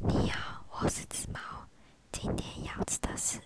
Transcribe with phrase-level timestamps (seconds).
[0.00, 1.40] 你好，我是只猫，
[2.12, 3.40] 今天要吃的是。